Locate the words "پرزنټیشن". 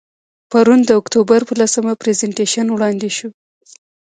2.01-2.65